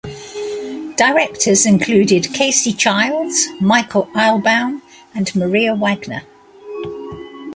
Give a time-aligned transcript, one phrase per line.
[0.97, 4.81] Directors included Casey Childs, Michael Eilbaum,
[5.13, 6.23] and Maria Wagner.